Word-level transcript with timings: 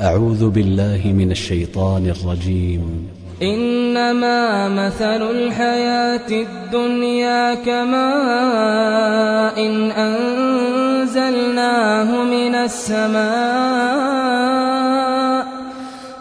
أعوذ 0.00 0.50
بالله 0.50 1.00
من 1.06 1.30
الشيطان 1.30 2.06
الرجيم. 2.10 3.06
إنما 3.42 4.68
مثل 4.68 5.30
الحياة 5.30 6.30
الدنيا 6.30 7.54
كماء 7.54 8.06
إن 9.66 9.90
أنزلناه 11.06 11.44
من 12.24 12.54
السماء 12.54 13.24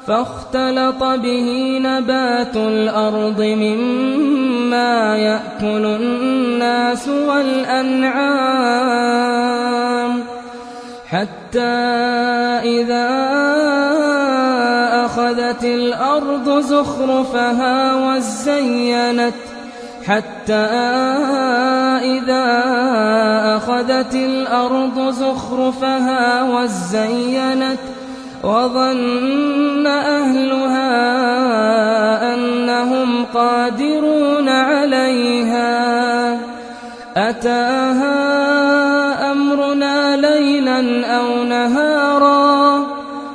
فاختلط 0.07 1.03
به 1.03 1.79
نبات 1.81 2.55
الأرض 2.55 3.41
مما 3.41 5.17
يأكل 5.17 5.85
الناس 5.85 7.07
والأنعام 7.07 8.53
حتى 11.09 11.59
إذا 12.63 13.62
أخذت 15.33 15.63
الأرض 15.63 16.59
زخرفها 16.59 17.95
وزينت 17.95 19.33
حتى 20.05 20.53
إذا 22.03 22.45
أخذت 23.57 24.15
الأرض 24.15 25.09
زخرفها 25.09 26.43
وزينت 26.43 27.79
وظن 28.43 29.87
أهلها 29.87 30.93
أنهم 32.33 33.25
قادرون 33.33 34.49
عليها. 34.49 35.73
أتاها 37.17 38.21
أمرنا 39.31 40.17
ليلا 40.17 41.05
أو 41.17 41.43
نهارا 41.43 42.32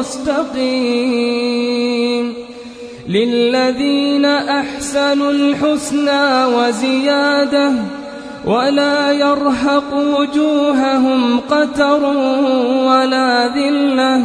مستقيم 0.00 1.20
للذين 3.08 4.24
أحسنوا 4.24 5.30
الحسنى 5.30 6.44
وزيادة 6.44 7.72
ولا 8.46 9.12
يرهق 9.12 9.94
وجوههم 9.94 11.40
قتر 11.50 12.04
ولا 12.84 13.48
ذلة. 13.56 14.22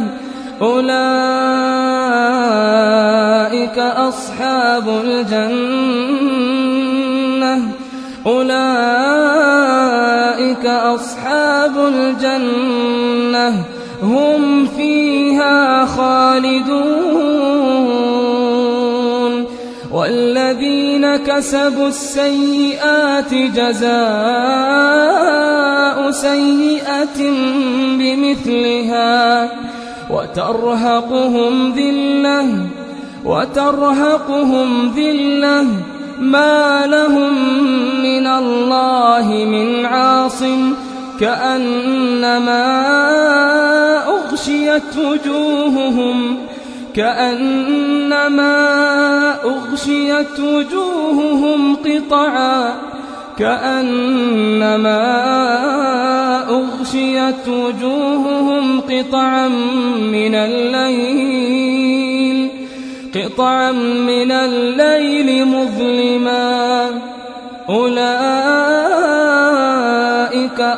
أولئك 0.62 0.98
أصحاب 3.78 4.88
الجنة. 5.04 5.36
أولئك 8.26 8.56
أصحاب 10.66 11.76
الجنة. 11.78 13.75
هم 14.02 14.66
فيها 14.66 15.84
خالدون. 15.86 17.06
والذين 19.92 21.16
كسبوا 21.16 21.88
السيئات 21.88 23.34
جزاء 23.34 23.96
سيئة 26.10 27.30
بمثلها 27.98 29.50
وترهقهم 30.10 31.72
ذلة 31.72 32.46
وترهقهم 33.24 34.92
ذلة. 34.96 35.66
ما 36.20 36.86
لهم 36.86 37.32
من 38.02 38.26
الله 38.26 39.26
من 39.44 39.86
عاصم 39.86 40.74
كأنما 41.20 42.66
أغشيت 44.36 44.96
وجوههم 44.96 46.36
كأنما 46.94 48.54
أغشيت 49.44 50.40
وجوههم 50.40 51.76
قطعا 51.76 52.74
كأنما 53.38 55.00
أغشيت 56.48 57.48
وجوههم 57.48 58.80
قطعا 58.80 59.48
من 60.12 60.34
الليل 60.34 61.68
قطعا 63.14 63.72
من 63.72 64.32
الليل 64.32 65.46
مظلما 65.46 66.90
أولئك 67.68 68.20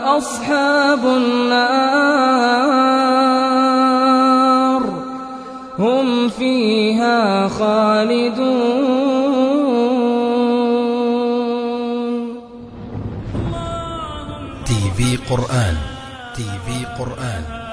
أصحاب 0.04 1.04
النار 1.04 2.58
هم 5.78 6.28
فيها 6.28 7.48
خالدون. 7.48 8.98
تي 14.64 14.90
في 14.96 15.16
قرآن. 15.16 15.76
تي 16.36 16.42
في 16.42 17.02
قرآن. 17.02 17.67